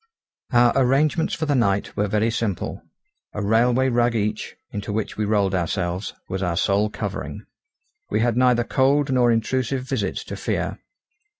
[0.51, 2.81] Our arrangements for the night were very simple;
[3.33, 7.45] a railway rug each, into which we rolled ourselves, was our sole covering.
[8.09, 10.79] We had neither cold nor intrusive visits to fear.